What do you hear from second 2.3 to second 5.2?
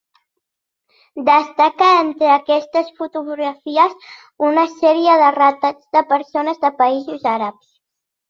aquestes fotografies, una sèrie